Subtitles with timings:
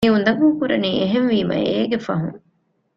[0.03, 2.39] މި އުނދަގޫކުރަނީ އެހެންވީމާ އޭގެ ފަހުން